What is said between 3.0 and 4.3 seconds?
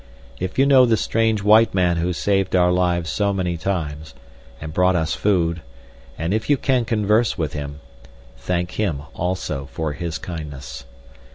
so many times,